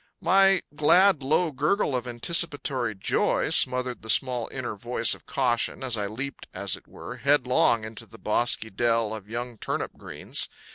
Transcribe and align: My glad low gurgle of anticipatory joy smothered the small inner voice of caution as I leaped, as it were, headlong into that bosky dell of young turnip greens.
My 0.19 0.63
glad 0.75 1.21
low 1.21 1.51
gurgle 1.51 1.95
of 1.95 2.07
anticipatory 2.07 2.95
joy 2.95 3.51
smothered 3.51 4.01
the 4.01 4.09
small 4.09 4.49
inner 4.51 4.75
voice 4.75 5.13
of 5.13 5.27
caution 5.27 5.83
as 5.83 5.95
I 5.95 6.07
leaped, 6.07 6.47
as 6.55 6.75
it 6.75 6.87
were, 6.87 7.17
headlong 7.17 7.83
into 7.83 8.07
that 8.07 8.23
bosky 8.23 8.71
dell 8.75 9.13
of 9.13 9.29
young 9.29 9.59
turnip 9.59 9.91
greens. 9.95 10.49